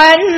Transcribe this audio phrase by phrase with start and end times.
[0.00, 0.29] 十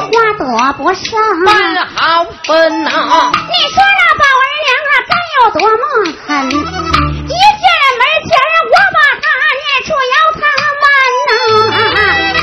[0.00, 1.04] 花朵不上。
[1.44, 1.50] 半
[1.94, 5.82] 好分呐，你说那宝儿娘啊，真有多么
[6.26, 6.30] 狠！
[6.46, 7.64] 一进
[7.98, 8.30] 门前，
[8.72, 9.24] 我把她
[9.60, 10.42] 撵出窑堂
[10.82, 10.84] 门
[11.26, 11.30] 呐、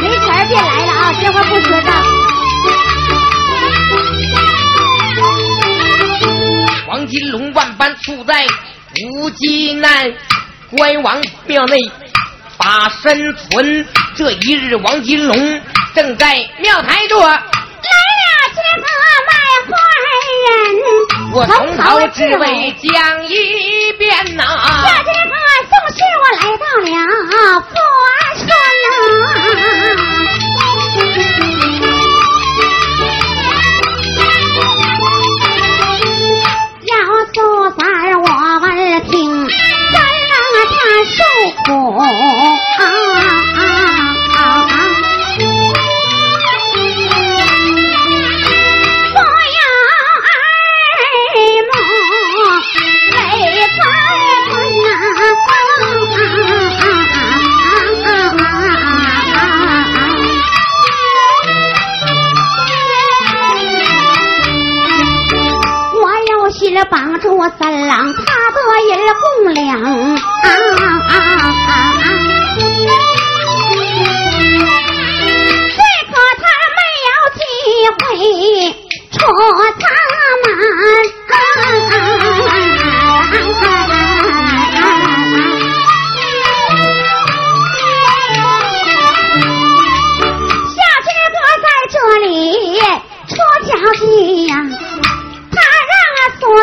[0.02, 1.89] 没钱儿别来了啊，这话不说账。
[6.88, 8.45] 王金龙万般处在
[9.11, 10.14] 无极难，
[10.77, 11.92] 关王庙内
[12.58, 13.86] 把身存。
[14.16, 15.61] 这一日，王金龙
[15.95, 17.44] 正在庙台坐，来了
[18.49, 18.86] 这个
[19.27, 19.31] 卖
[19.69, 19.72] 花
[20.49, 20.52] 人，
[21.33, 22.44] 我从头至尾
[22.81, 22.91] 讲
[23.27, 23.31] 一
[23.94, 24.44] 遍呐、
[24.83, 25.33] 这这个
[25.69, 26.89] 宋氏我来到了
[27.61, 27.71] 佛
[28.38, 28.41] 村
[36.86, 36.91] 要
[37.33, 37.38] 苏
[37.77, 38.27] 三儿我
[38.66, 38.67] 儿
[39.02, 39.11] 听，
[39.94, 40.33] 咱让
[40.69, 40.73] 他
[41.05, 41.16] 受
[41.66, 41.71] 苦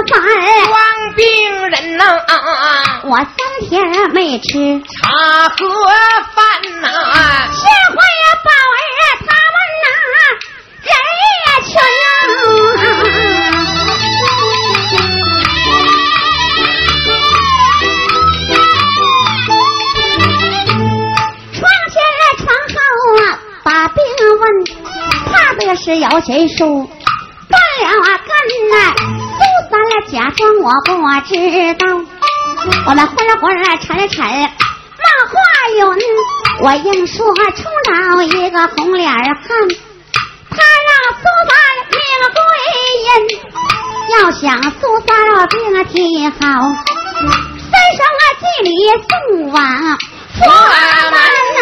[0.07, 0.33] 让苏三儿，
[0.71, 0.81] 王
[1.15, 1.25] 病
[1.69, 2.03] 人呐、
[3.05, 3.29] 我三
[3.69, 3.69] 天
[4.13, 4.89] 没吃，茶
[5.49, 5.59] 和
[6.35, 6.41] 饭
[6.81, 7.63] 呐、这
[7.93, 8.83] 回呀，宝儿
[9.21, 10.17] 他们呐，
[10.83, 10.91] 人
[11.37, 12.09] 也穷啊。
[21.53, 21.59] 床
[21.91, 22.75] 前来床后
[23.21, 23.23] 啊，
[23.63, 23.99] 把病
[24.41, 24.43] 问，
[25.31, 26.59] 怕的是有谁说
[27.49, 28.29] 断了啊根
[28.71, 28.75] 呐，
[29.71, 30.91] 咱俩假装我不
[31.29, 31.31] 知
[31.75, 31.87] 道，
[32.87, 35.35] 我们混了混了沉沉，骂话
[35.75, 35.79] 云，
[36.61, 39.33] 我硬说出了一个红脸汉，
[40.51, 40.57] 他
[40.89, 41.55] 让苏三
[41.89, 41.99] 命
[42.35, 42.39] 归
[43.07, 43.09] 阴，
[44.19, 45.09] 要想苏三
[45.49, 45.55] 病
[45.85, 45.95] 体
[46.27, 46.35] 好，
[47.71, 48.71] 三生啊祭礼
[49.09, 49.11] 送
[49.53, 49.59] 往
[50.35, 50.43] 佛
[51.11, 51.15] 门
[51.57, 51.59] 呐、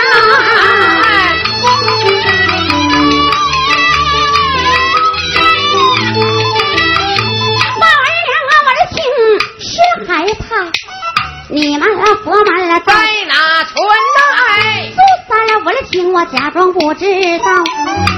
[16.99, 17.05] 知
[17.39, 17.47] 道，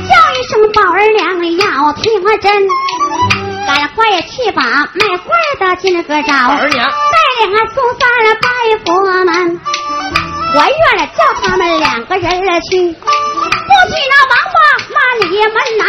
[0.09, 1.21] 叫一声宝儿娘
[1.59, 2.03] 要听
[2.41, 2.67] 真，
[3.67, 5.27] 赶快去把卖花
[5.59, 6.87] 的金哥找，宝儿娘。
[6.87, 8.47] 带领啊苏三儿拜
[8.85, 8.89] 佛
[9.25, 9.61] 门。
[10.53, 14.59] 还愿了叫他们两个人儿去，不许那王八
[14.93, 14.97] 骂
[15.29, 15.85] 你们呐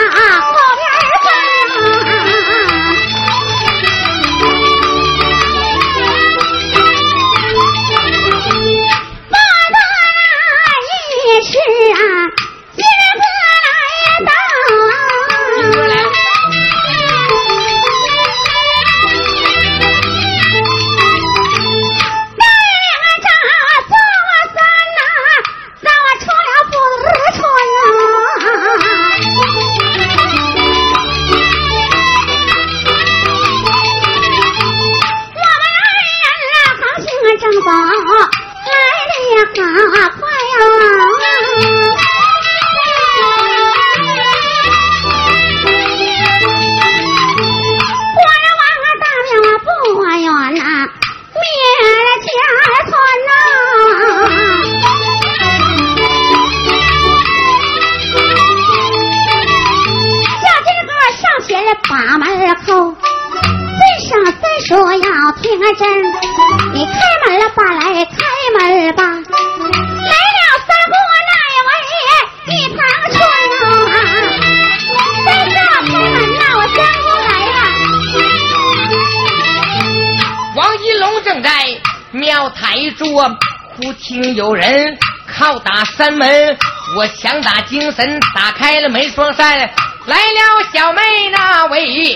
[82.51, 83.37] 台桌，
[83.75, 84.97] 忽听有人
[85.33, 86.57] 敲打山门，
[86.97, 89.57] 我强打精神打开了门双扇，
[90.05, 91.01] 来了小妹
[91.31, 92.15] 那位玉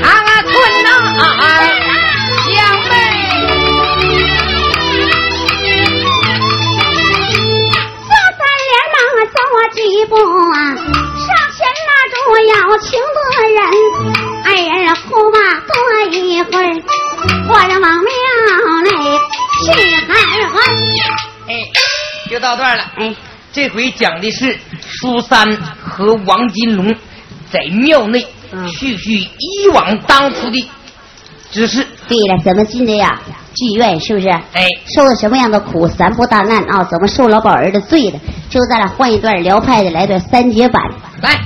[0.00, 0.52] 堂啊村
[0.82, 0.88] 呐、
[2.44, 2.50] 小
[2.88, 2.90] 妹。
[8.04, 8.96] 小三连忙
[9.32, 9.36] 走
[9.74, 11.58] 几步啊，上前
[11.88, 12.16] 拉住
[12.48, 13.18] 要情的
[13.48, 13.58] 人，
[14.44, 14.48] 二
[14.84, 15.36] 人哭吧
[15.66, 15.72] 多
[16.10, 16.60] 一会儿，
[17.48, 18.06] 我这往庙
[18.82, 18.86] 内
[19.62, 20.62] 去喊唤。
[21.48, 21.54] 哎，
[22.30, 22.84] 就到段了。
[22.96, 23.14] 哎，
[23.52, 26.94] 这回讲的是苏三和王金龙
[27.50, 30.70] 在庙内嗯续续以往当初的
[31.50, 31.86] 之事。
[32.08, 33.20] 对了，怎么进的呀？
[33.54, 34.28] 剧院是不是？
[34.28, 35.86] 哎，受了什么样的苦？
[35.86, 36.82] 三不大难啊！
[36.84, 38.18] 怎么受老宝儿的罪的？
[38.48, 40.82] 就咱俩换一段辽派的，来段三节版。
[41.20, 41.38] 来，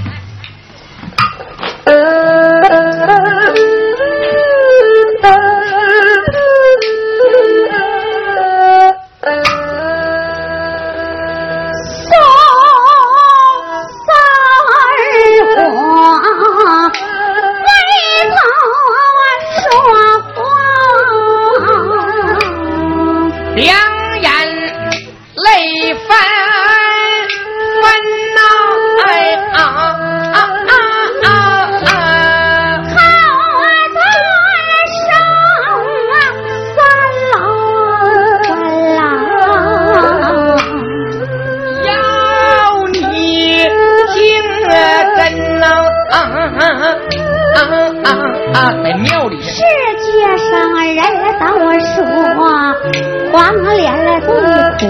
[53.36, 53.92] 黄脸
[54.22, 54.86] 不苦，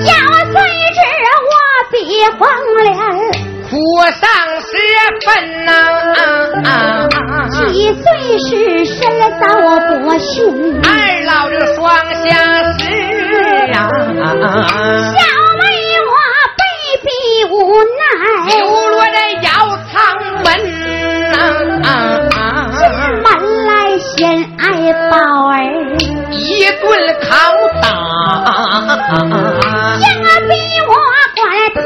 [0.00, 0.10] 要
[0.50, 0.56] 谁
[0.90, 0.98] 知
[1.46, 1.54] 我
[1.92, 1.94] 比
[2.36, 2.42] 黄
[2.82, 2.90] 脸
[3.62, 3.70] 苦
[4.10, 4.20] 上
[4.60, 4.68] 十
[5.24, 5.24] 分
[5.64, 5.70] 呐。
[6.12, 6.18] 啊
[6.64, 6.66] 啊
[7.14, 7.46] 啊！
[7.70, 8.02] 几岁
[8.40, 8.50] 时
[8.84, 8.98] 身
[9.38, 9.42] 遭
[9.86, 10.34] 不幸，
[10.82, 10.84] 二
[11.24, 11.86] 老这双
[12.24, 12.26] 相
[12.80, 12.82] 识
[13.72, 13.78] 啊，
[26.94, 27.26] 顿拷
[27.82, 27.84] 打，
[29.98, 30.06] 硬
[30.48, 30.50] 逼
[30.86, 30.92] 我
[31.34, 31.42] 管
[31.74, 31.76] 他。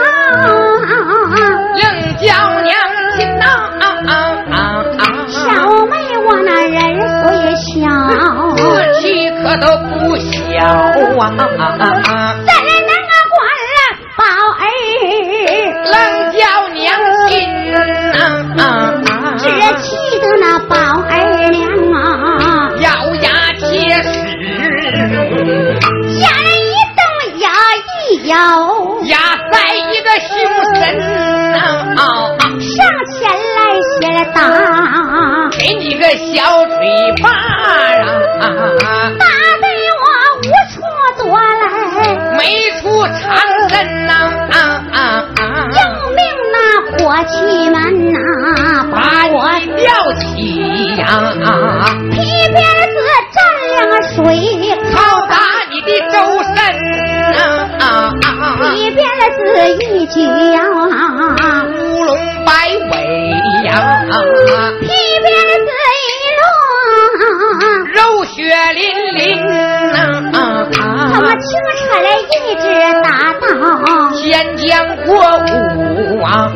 [1.76, 1.80] 硬
[2.18, 2.26] 叫
[2.60, 2.68] 娘
[3.16, 3.42] 亲呐，
[5.28, 5.36] 小
[5.86, 5.92] 妹
[6.26, 6.76] 我那人
[7.22, 7.24] 虽
[7.56, 7.88] 小，
[8.56, 8.60] 志
[9.00, 9.02] 气
[9.42, 10.28] 可都不小
[11.18, 11.24] 啊，
[74.28, 76.52] 先将过午啊，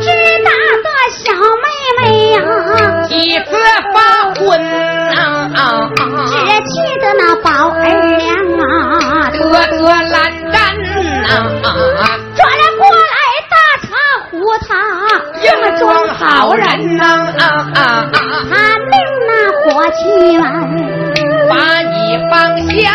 [0.00, 0.06] 只
[0.44, 0.50] 打
[0.84, 1.66] 得小妹
[1.98, 2.38] 妹呀，
[3.08, 3.50] 几次
[3.92, 3.96] 发
[4.34, 4.38] 昏
[5.16, 5.90] 啊，
[6.28, 6.32] 只
[6.68, 7.82] 气得那宝儿
[8.16, 8.24] 娘
[8.60, 9.38] 啊，得
[9.76, 10.14] 得烂
[10.52, 10.54] 战
[11.24, 11.34] 啊，
[12.36, 13.18] 转了过来
[13.50, 13.90] 大茶
[14.30, 14.32] 壶
[14.68, 14.70] 他
[15.42, 15.46] 硬
[15.80, 17.02] 装好人呐。
[17.40, 17.42] 啊
[17.74, 18.94] 啊他命
[19.26, 19.32] 那
[19.72, 20.44] 火气门。
[21.46, 22.90] 把你放下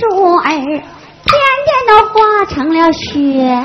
[0.00, 3.60] 珠儿，天天都化成了雪呀。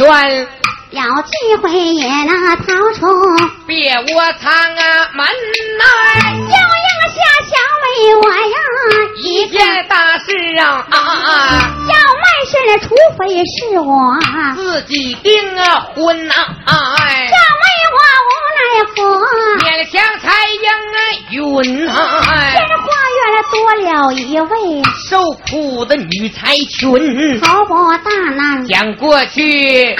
[0.00, 0.48] 圈。
[0.90, 2.64] 有机会也那逃
[2.94, 3.06] 出，
[3.64, 5.84] 别窝藏啊门内。
[6.50, 7.16] 要要下
[7.46, 7.52] 小
[7.84, 8.56] 米，我呀
[9.22, 10.26] 一件大事
[10.60, 11.30] 啊啊啊！
[11.88, 14.18] 要卖身，除非是我
[14.56, 15.62] 自己订啊
[15.94, 16.98] 婚呐、啊啊！
[16.98, 17.64] 这没
[17.94, 17.96] 无
[18.58, 18.60] 奈
[18.96, 18.98] 何，
[19.60, 20.66] 勉强才应
[20.96, 20.98] 啊
[21.30, 21.94] 云啊！
[23.50, 25.18] 多了一位受
[25.50, 29.96] 苦的女才群，逃过大难，讲过去。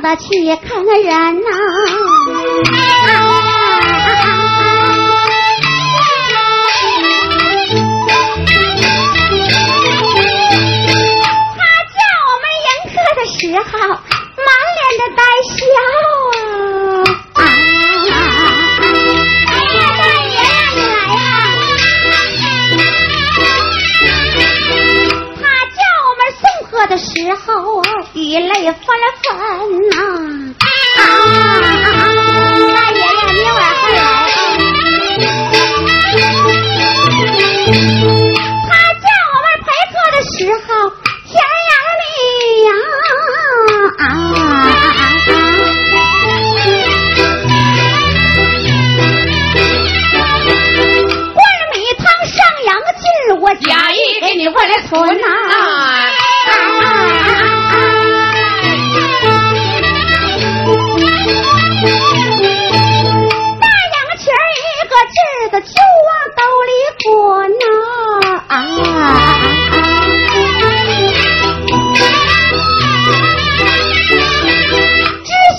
[0.00, 1.46] 得去看个人呐。
[11.56, 11.60] 他
[11.94, 13.70] 叫我们迎客的时候，
[14.38, 15.56] 满脸的带笑
[17.34, 17.36] 啊！
[17.36, 17.36] 哎
[18.08, 18.10] 呀，
[19.46, 19.48] 大
[20.24, 20.28] 爷
[21.14, 21.16] 呀，
[22.14, 23.56] 你
[23.98, 24.00] 来
[24.74, 24.76] 呀！
[25.36, 25.38] 他
[25.76, 27.82] 叫我们送客的时候，
[28.18, 28.82] 雨泪纷
[29.22, 29.26] 纷
[29.90, 29.96] 呐！
[30.98, 31.00] 啊，
[32.74, 34.02] 大爷呀，你晚还来啊！
[38.66, 40.68] 他叫我们陪客的时候，
[41.24, 41.30] 甜
[41.68, 41.70] 言
[42.00, 42.02] 蜜
[42.34, 44.02] 语啊！
[51.34, 51.38] 灌
[51.72, 52.36] 米汤上
[53.40, 55.24] 我假意给你为了存呐。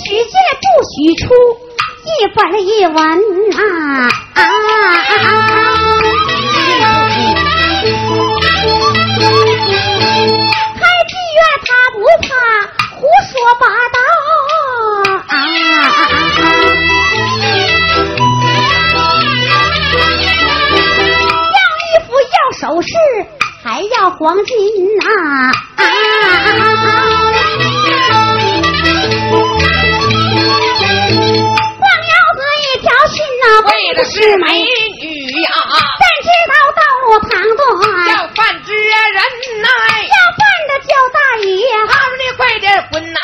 [0.02, 1.28] 许进不许出，
[2.04, 2.96] 一分一文
[3.56, 3.60] 啊！
[4.34, 4.40] 啊！
[5.04, 5.59] 开
[24.20, 24.54] 黄金
[24.98, 25.08] 呐！
[25.76, 25.82] 啊！
[31.80, 34.44] 黄腰子一条心呐，为的是美
[35.00, 35.08] 女
[35.40, 37.64] 呀，但知道道路旁断，
[38.12, 38.84] 要饭之人
[39.62, 39.66] 呐，
[40.04, 41.48] 要饭的叫大爷。
[41.88, 43.18] 他们你快点滚呐！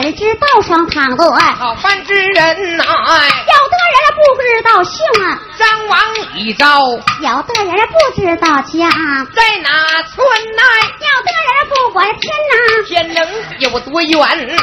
[0.00, 1.24] 怎知道上躺着？
[1.24, 5.98] 有的好饭之人呐有的，人不知道姓啊，张王
[6.34, 8.88] 李赵有的人不知道家，
[9.34, 10.62] 在哪村呐？
[11.00, 12.54] 有的人不管天呐，
[12.86, 13.26] 天能
[13.58, 14.16] 有多远？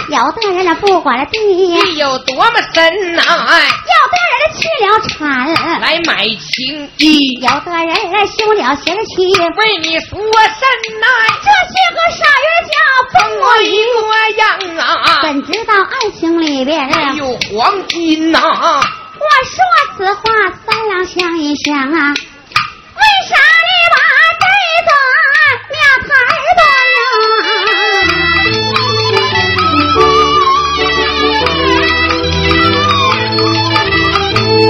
[0.07, 1.37] 有的人不管地，
[1.75, 3.21] 有地有多么深呐？
[3.25, 5.53] 有的人去了产。
[5.81, 10.21] 来买情衣，有的人修了邪气，为你赎身
[11.01, 11.07] 呐，
[11.43, 12.73] 这些个傻人家
[16.55, 16.89] 里边？
[16.89, 19.55] 还有黄金呐，我说
[19.97, 20.21] 此话
[20.65, 22.13] 三郎想一想啊，
[22.95, 23.97] 为啥你把
[24.41, 24.45] 这
[24.85, 24.89] 个
[25.71, 25.75] 庙
[26.07, 26.09] 抬
[26.55, 26.63] 端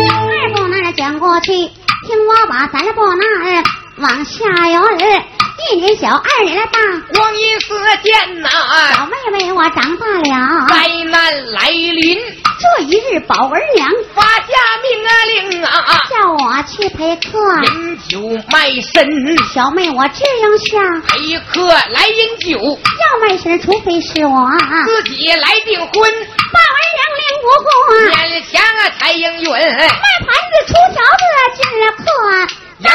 [0.10, 3.64] 二伯那儿讲过去，听我把三步那儿
[3.98, 5.24] 往下圆儿，
[5.72, 6.80] 一年小，二年大，
[7.14, 8.50] 光阴似箭呐，
[8.94, 10.68] 小妹妹我长大了。
[10.68, 12.20] 灾难来临，
[12.60, 13.90] 这一日，宝儿娘。
[14.14, 14.48] 发下
[14.84, 18.20] 命令啊，叫我去陪客，饮酒
[18.52, 19.10] 卖身，
[19.54, 24.48] 小妹我这样下，陪客来饮酒，要卖身，除非是我。
[24.86, 27.70] 自己来订婚，宝儿娘领不过，
[28.24, 31.24] 眼前啊才应允，卖盘子出条子
[31.56, 32.04] 进了客，
[32.80, 32.94] 杨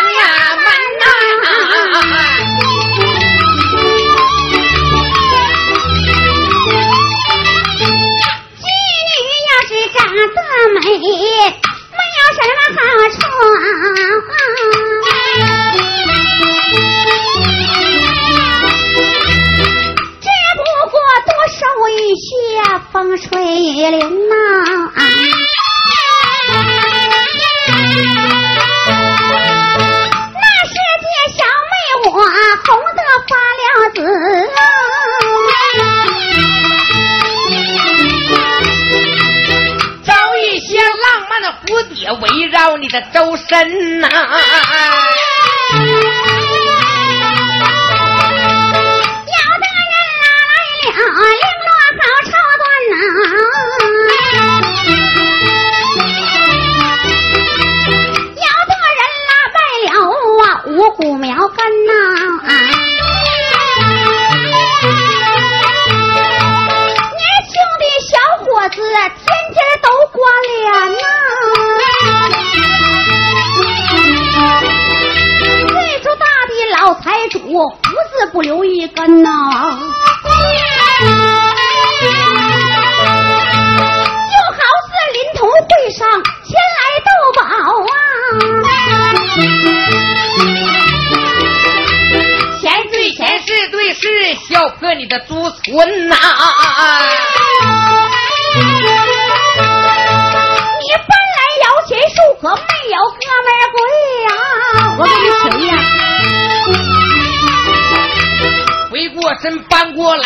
[109.94, 110.24] 过来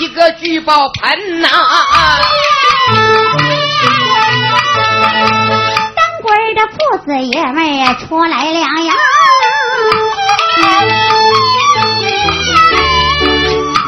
[0.00, 1.48] 一个聚宝盆呐！
[5.94, 7.64] 当官的父子爷们
[7.98, 8.94] 出来了呀！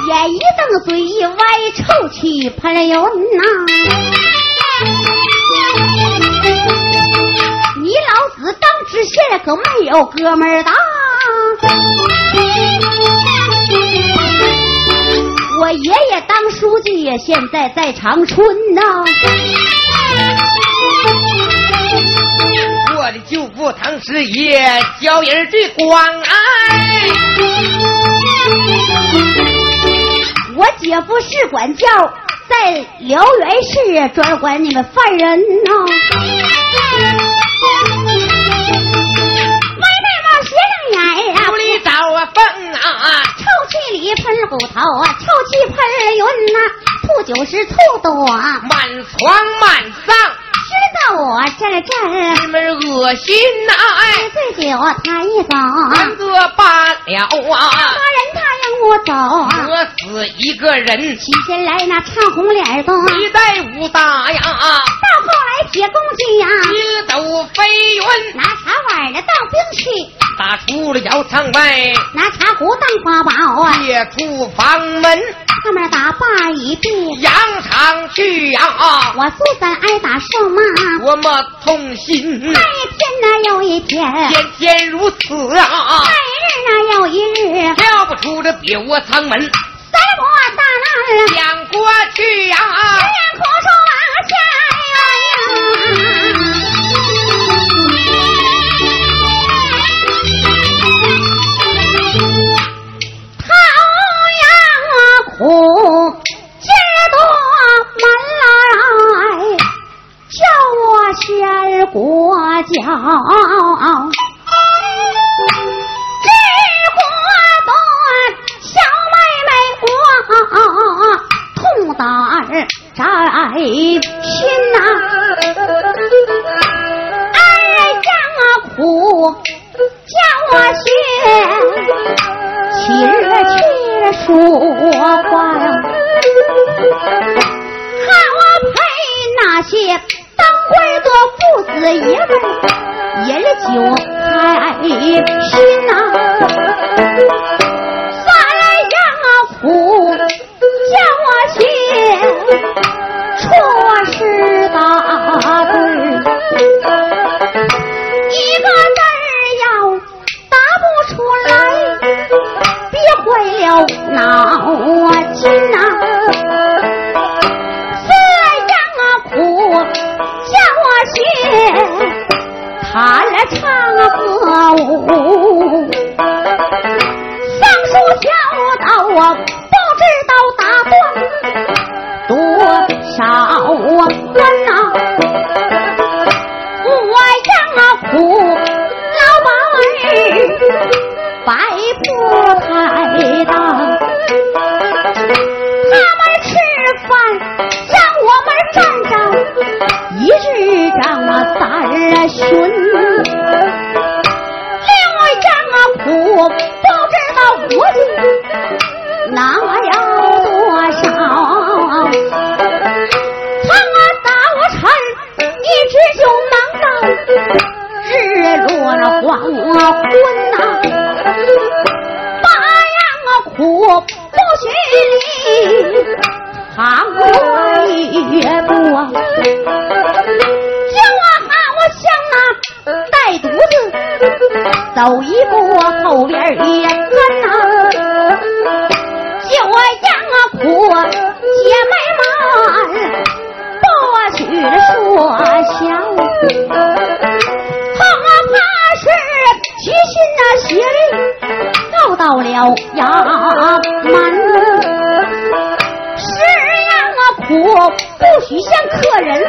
[0.08, 1.34] 眼一瞪，嘴一歪，
[1.76, 3.02] 臭气喷云呐！
[7.80, 10.70] 你老子当知县可没有哥们儿的，
[15.60, 18.80] 我爷爷当书记，现在在长春呐。
[22.96, 27.08] 我的舅父唐师爷，教人最光哎。
[30.54, 31.86] 我姐夫是管教，
[32.48, 36.47] 在辽源市专管你们犯人呢。
[44.48, 45.76] 骨头啊，臭气喷
[46.16, 46.58] 云呐，
[47.02, 50.16] 吐酒时吐多，满床满上。
[50.68, 51.90] 知道我这这，
[52.42, 53.34] 你们恶心
[53.66, 53.72] 呐！
[53.98, 55.48] 哎，醉酒他一走，
[55.94, 56.92] 三个罢了
[57.54, 57.70] 啊！
[57.70, 59.12] 杀人他让我走，
[59.70, 61.16] 我死一个人。
[61.16, 64.40] 起先来那唱红脸的，一代武大呀！
[64.42, 67.14] 到后来铁公鸡呀，筋斗
[67.54, 67.64] 飞
[67.96, 69.84] 云，拿茶碗的当兵器，
[70.38, 75.20] 打出了窑仓外，拿茶壶当法宝啊，借出房门。
[75.64, 78.60] 他们打罢一遍，扬长去呀！
[79.16, 82.40] 我苏三挨打受骂，多么痛心！
[82.40, 86.04] 那一天呐又一天，天天如此啊！
[86.04, 90.24] 那一日呐又一日，跳不出这别窝仓门，三我
[90.56, 92.56] 大难讲过去呀！
[92.56, 93.92] 人苦说往
[94.28, 94.32] 下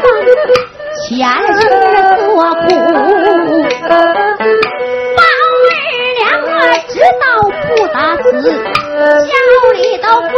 [0.01, 0.05] 帮
[0.95, 1.07] 前
[1.53, 1.61] 生
[2.17, 2.63] 作苦，
[3.87, 5.69] 宝儿
[6.17, 6.53] 娘啊，
[6.87, 7.23] 知道
[7.67, 8.23] 不打死，
[9.27, 9.31] 家
[9.73, 10.33] 里都怪。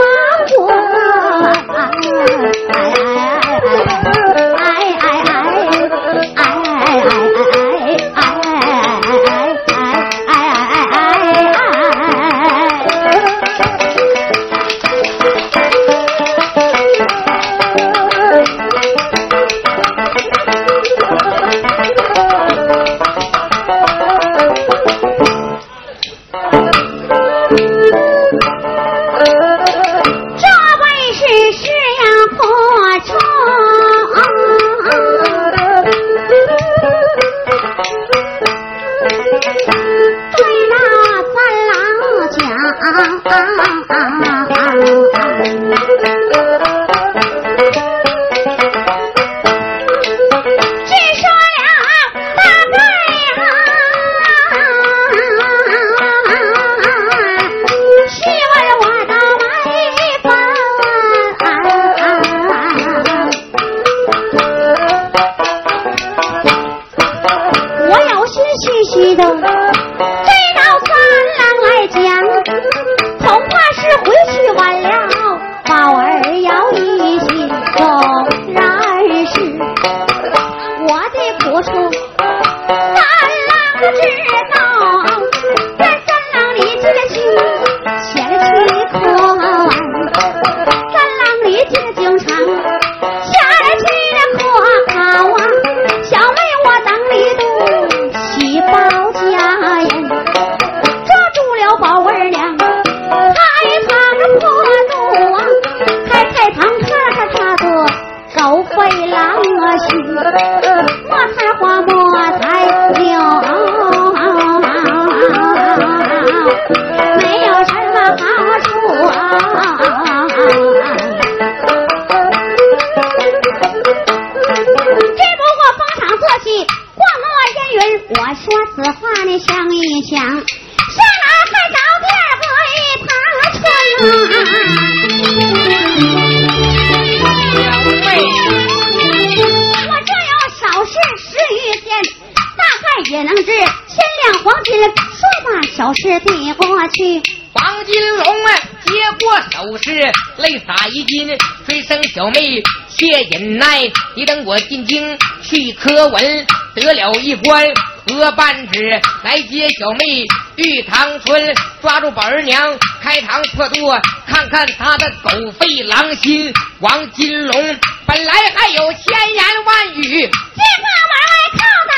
[145.91, 157.67] 小事递过去，王金龙啊，接过首饰，泪洒衣襟，追声小妹谢忍耐，你等我进京去科文，得了一官
[158.07, 160.23] 何半职，来接小妹
[160.55, 163.89] 玉堂春，抓住宝儿娘开膛破肚，
[164.25, 166.53] 看看他的狗肺狼心。
[166.79, 171.93] 王金龙本来还有千言万语，这话往外靠打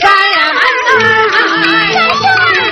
[0.00, 0.08] 山
[0.54, 0.58] 门
[1.32, 2.65] 啊！